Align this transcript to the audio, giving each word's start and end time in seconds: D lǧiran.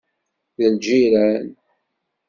D 0.57 0.59
lǧiran. 0.73 1.47